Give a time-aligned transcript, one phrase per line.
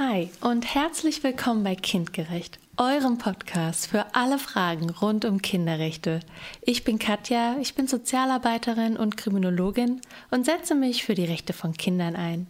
[0.00, 6.18] Hi und herzlich willkommen bei Kindgerecht, eurem Podcast für alle Fragen rund um Kinderrechte.
[6.62, 10.00] Ich bin Katja, ich bin Sozialarbeiterin und Kriminologin
[10.32, 12.48] und setze mich für die Rechte von Kindern ein.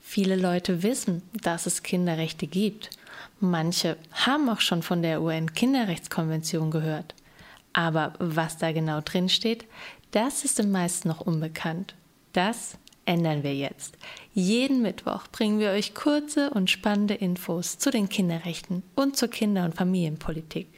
[0.00, 2.90] Viele Leute wissen, dass es Kinderrechte gibt.
[3.38, 7.14] Manche haben auch schon von der UN-Kinderrechtskonvention gehört.
[7.74, 9.66] Aber was da genau drin steht,
[10.10, 11.94] das ist den meisten noch unbekannt.
[12.32, 12.76] Das
[13.06, 13.96] ändern wir jetzt.
[14.32, 19.64] Jeden Mittwoch bringen wir euch kurze und spannende Infos zu den Kinderrechten und zur Kinder-
[19.64, 20.68] und Familienpolitik.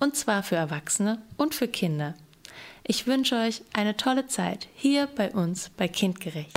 [0.00, 2.14] Und zwar für Erwachsene und für Kinder.
[2.84, 6.56] Ich wünsche euch eine tolle Zeit hier bei uns bei Kindgerecht.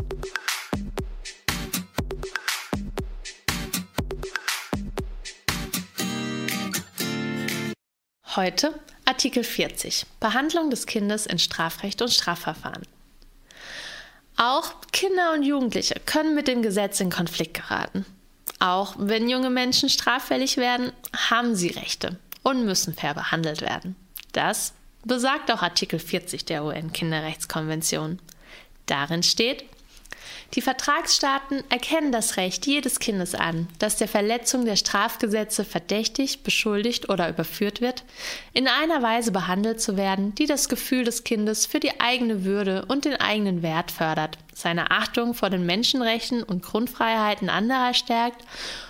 [8.35, 12.83] Heute Artikel 40 Behandlung des Kindes in Strafrecht und Strafverfahren.
[14.43, 18.07] Auch Kinder und Jugendliche können mit dem Gesetz in Konflikt geraten.
[18.57, 23.95] Auch wenn junge Menschen straffällig werden, haben sie Rechte und müssen fair behandelt werden.
[24.31, 24.73] Das
[25.05, 28.17] besagt auch Artikel 40 der UN-Kinderrechtskonvention.
[28.87, 29.63] Darin steht,
[30.53, 37.09] die Vertragsstaaten erkennen das Recht jedes Kindes an, das der Verletzung der Strafgesetze verdächtigt, beschuldigt
[37.09, 38.03] oder überführt wird,
[38.53, 42.85] in einer Weise behandelt zu werden, die das Gefühl des Kindes für die eigene Würde
[42.89, 48.43] und den eigenen Wert fördert, seine Achtung vor den Menschenrechten und Grundfreiheiten anderer stärkt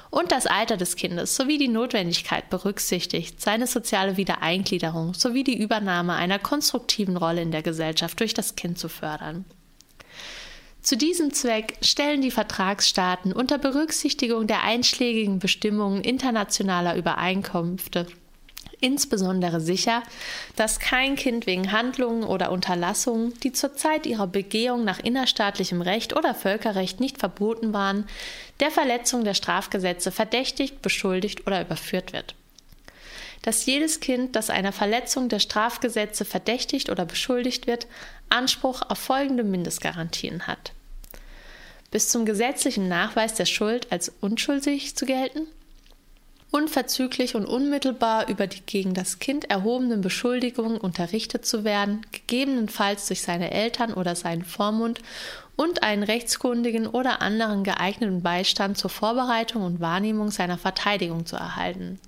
[0.09, 6.13] und das Alter des Kindes sowie die Notwendigkeit berücksichtigt, seine soziale Wiedereingliederung sowie die Übernahme
[6.13, 9.45] einer konstruktiven Rolle in der Gesellschaft durch das Kind zu fördern.
[10.81, 18.07] Zu diesem Zweck stellen die Vertragsstaaten unter Berücksichtigung der einschlägigen Bestimmungen internationaler Übereinkünfte
[18.81, 20.03] insbesondere sicher,
[20.55, 26.15] dass kein Kind wegen Handlungen oder Unterlassungen, die zur Zeit ihrer Begehung nach innerstaatlichem Recht
[26.15, 28.05] oder Völkerrecht nicht verboten waren,
[28.59, 32.35] der Verletzung der Strafgesetze verdächtigt, beschuldigt oder überführt wird.
[33.41, 37.87] Dass jedes Kind, das einer Verletzung der Strafgesetze verdächtigt oder beschuldigt wird,
[38.29, 40.73] Anspruch auf folgende Mindestgarantien hat.
[41.89, 45.47] Bis zum gesetzlichen Nachweis der Schuld als unschuldig zu gelten,
[46.51, 53.21] unverzüglich und unmittelbar über die gegen das Kind erhobenen Beschuldigungen unterrichtet zu werden, gegebenenfalls durch
[53.21, 55.01] seine Eltern oder seinen Vormund
[55.55, 61.99] und einen rechtskundigen oder anderen geeigneten Beistand zur Vorbereitung und Wahrnehmung seiner Verteidigung zu erhalten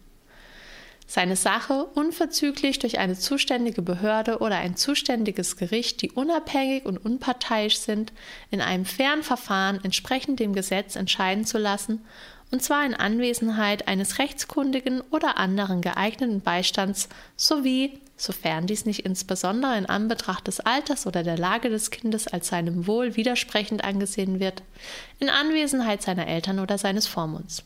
[1.14, 7.78] seine Sache unverzüglich durch eine zuständige Behörde oder ein zuständiges Gericht, die unabhängig und unparteiisch
[7.78, 8.12] sind,
[8.50, 12.04] in einem fairen Verfahren entsprechend dem Gesetz entscheiden zu lassen,
[12.50, 19.78] und zwar in Anwesenheit eines rechtskundigen oder anderen geeigneten Beistands sowie, sofern dies nicht insbesondere
[19.78, 24.64] in Anbetracht des Alters oder der Lage des Kindes als seinem Wohl widersprechend angesehen wird,
[25.20, 27.64] in Anwesenheit seiner Eltern oder seines Vormunds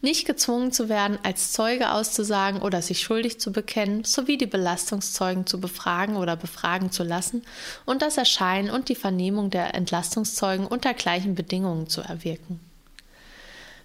[0.00, 5.46] nicht gezwungen zu werden, als Zeuge auszusagen oder sich schuldig zu bekennen, sowie die Belastungszeugen
[5.46, 7.42] zu befragen oder befragen zu lassen
[7.84, 12.60] und das Erscheinen und die Vernehmung der Entlastungszeugen unter gleichen Bedingungen zu erwirken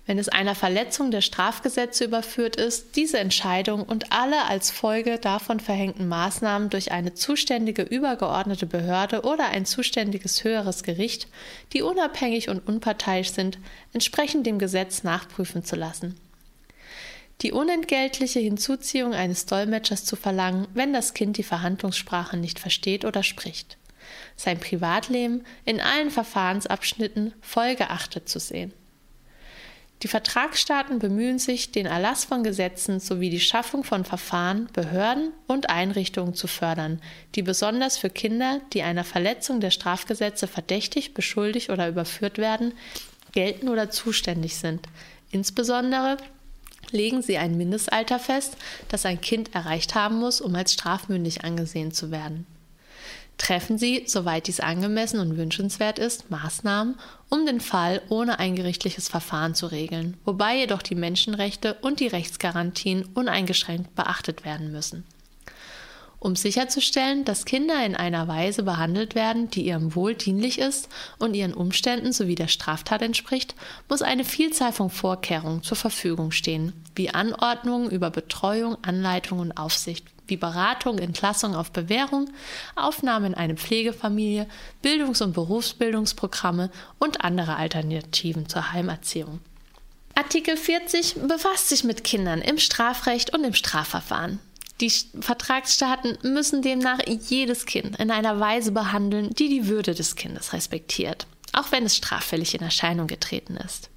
[0.06, 5.62] wenn es einer Verletzung der Strafgesetze überführt ist, diese Entscheidung und alle als Folge davon
[5.62, 11.28] verhängten Maßnahmen durch eine zuständige übergeordnete Behörde oder ein zuständiges höheres Gericht,
[11.72, 13.60] die unabhängig und unparteiisch sind,
[13.94, 16.20] entsprechend dem Gesetz nachprüfen zu lassen.
[17.42, 23.24] Die unentgeltliche Hinzuziehung eines Dolmetschers zu verlangen, wenn das Kind die Verhandlungssprache nicht versteht oder
[23.24, 23.78] spricht.
[24.36, 28.74] Sein Privatleben in allen Verfahrensabschnitten vollgeachtet zu sehen.
[30.04, 35.70] Die Vertragsstaaten bemühen sich, den Erlass von Gesetzen sowie die Schaffung von Verfahren, Behörden und
[35.70, 37.02] Einrichtungen zu fördern,
[37.36, 42.74] die besonders für Kinder, die einer Verletzung der Strafgesetze verdächtigt, beschuldigt oder überführt werden,
[43.32, 44.82] gelten oder zuständig sind.
[45.32, 46.18] Insbesondere
[46.92, 48.58] legen sie ein Mindestalter fest,
[48.90, 52.46] das ein Kind erreicht haben muss, um als strafmündig angesehen zu werden
[53.38, 56.96] treffen Sie, soweit dies angemessen und wünschenswert ist, Maßnahmen,
[57.30, 62.08] um den Fall ohne ein gerichtliches Verfahren zu regeln, wobei jedoch die Menschenrechte und die
[62.08, 65.04] Rechtsgarantien uneingeschränkt beachtet werden müssen.
[66.24, 70.88] Um sicherzustellen, dass Kinder in einer Weise behandelt werden, die ihrem Wohl dienlich ist
[71.20, 73.56] und ihren Umständen sowie der Straftat entspricht,
[73.90, 80.06] muss eine Vielzahl von Vorkehrungen zur Verfügung stehen, wie Anordnungen über Betreuung, Anleitung und Aufsicht,
[80.26, 82.30] wie Beratung, Entlassung auf Bewährung,
[82.78, 84.48] Aufnahme in eine Pflegefamilie,
[84.82, 89.42] Bildungs- und Berufsbildungsprogramme und andere Alternativen zur Heimerziehung.
[90.16, 94.40] Artikel 40 befasst sich mit Kindern im Strafrecht und im Strafverfahren.
[94.82, 100.54] Die Vertragsstaaten müssen demnach jedes Kind in einer Weise behandeln, die die Würde des Kindes
[100.54, 103.90] respektiert, auch wenn es straffällig in Erscheinung getreten ist.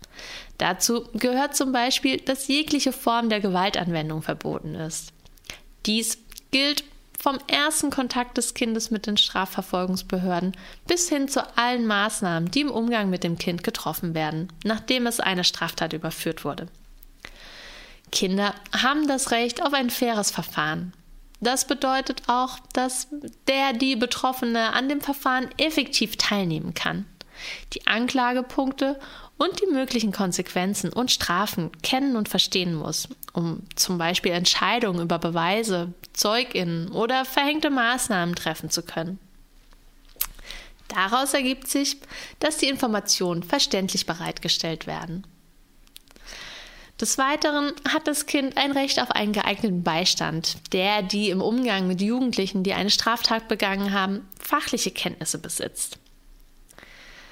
[0.58, 5.12] Dazu gehört zum Beispiel, dass jegliche Form der Gewaltanwendung verboten ist.
[5.86, 6.18] Dies
[6.50, 6.84] gilt
[7.18, 10.52] vom ersten Kontakt des Kindes mit den Strafverfolgungsbehörden
[10.86, 15.20] bis hin zu allen Maßnahmen, die im Umgang mit dem Kind getroffen werden, nachdem es
[15.20, 16.68] eine Straftat überführt wurde.
[18.12, 20.92] Kinder haben das Recht auf ein faires Verfahren.
[21.40, 23.08] Das bedeutet auch, dass
[23.46, 27.04] der die Betroffene an dem Verfahren effektiv teilnehmen kann.
[27.74, 28.98] Die Anklagepunkte
[29.36, 35.18] und die möglichen Konsequenzen und Strafen kennen und verstehen muss, um zum Beispiel Entscheidungen über
[35.18, 39.18] Beweise, Zeuginnen oder verhängte Maßnahmen treffen zu können.
[40.88, 41.98] Daraus ergibt sich,
[42.38, 45.26] dass die Informationen verständlich bereitgestellt werden.
[47.00, 51.86] Des Weiteren hat das Kind ein Recht auf einen geeigneten Beistand, der die im Umgang
[51.86, 55.98] mit Jugendlichen, die eine Straftat begangen haben, fachliche Kenntnisse besitzt.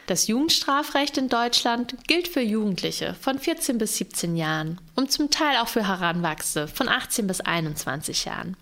[0.06, 5.56] Das Jugendstrafrecht in Deutschland gilt für Jugendliche von 14 bis 17 Jahren und zum Teil
[5.56, 8.58] auch für Heranwachsende von 18 bis 21 Jahren.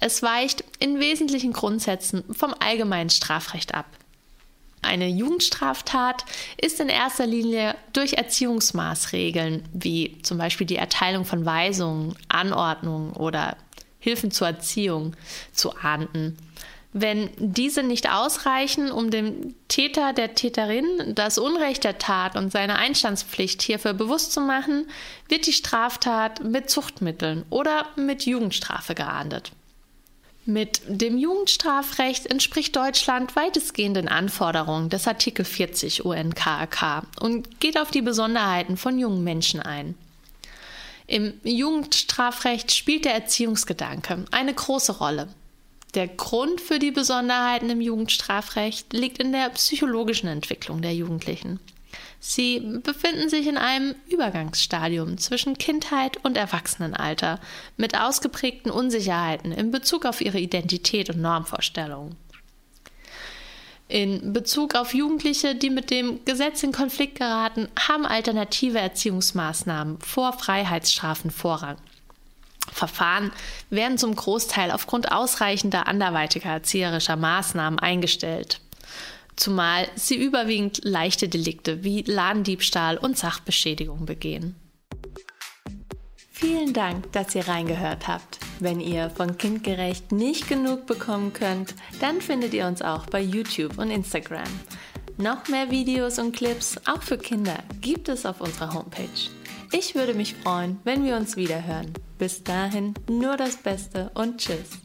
[0.00, 3.86] Es weicht in wesentlichen Grundsätzen vom allgemeinen Strafrecht ab.
[4.82, 6.24] Eine Jugendstraftat
[6.56, 13.56] ist in erster Linie durch Erziehungsmaßregeln wie zum Beispiel die Erteilung von Weisungen, Anordnungen oder
[13.98, 15.14] Hilfen zur Erziehung
[15.52, 16.38] zu ahnden.
[16.92, 22.76] Wenn diese nicht ausreichen, um dem Täter, der Täterin das Unrecht der Tat und seine
[22.76, 24.88] Einstandspflicht hierfür bewusst zu machen,
[25.28, 29.52] wird die Straftat mit Zuchtmitteln oder mit Jugendstrafe geahndet.
[30.46, 37.90] Mit dem Jugendstrafrecht entspricht Deutschland weitestgehend den Anforderungen des Artikel 40 UNKAK und geht auf
[37.90, 39.94] die Besonderheiten von jungen Menschen ein.
[41.06, 45.28] Im Jugendstrafrecht spielt der Erziehungsgedanke eine große Rolle.
[45.94, 51.58] Der Grund für die Besonderheiten im Jugendstrafrecht liegt in der psychologischen Entwicklung der Jugendlichen.
[52.18, 57.40] Sie befinden sich in einem Übergangsstadium zwischen Kindheit und Erwachsenenalter
[57.76, 62.16] mit ausgeprägten Unsicherheiten in Bezug auf ihre Identität und Normvorstellungen.
[63.88, 70.32] In Bezug auf Jugendliche, die mit dem Gesetz in Konflikt geraten, haben alternative Erziehungsmaßnahmen vor
[70.32, 71.76] Freiheitsstrafen Vorrang.
[72.72, 73.32] Verfahren
[73.68, 78.60] werden zum Großteil aufgrund ausreichender anderweitiger erzieherischer Maßnahmen eingestellt.
[79.40, 84.54] Zumal sie überwiegend leichte Delikte wie Ladendiebstahl und Sachbeschädigung begehen.
[86.30, 88.38] Vielen Dank, dass ihr reingehört habt.
[88.58, 93.78] Wenn ihr von Kindgerecht nicht genug bekommen könnt, dann findet ihr uns auch bei YouTube
[93.78, 94.44] und Instagram.
[95.16, 99.08] Noch mehr Videos und Clips, auch für Kinder, gibt es auf unserer Homepage.
[99.72, 101.94] Ich würde mich freuen, wenn wir uns wieder hören.
[102.18, 104.79] Bis dahin nur das Beste und Tschüss.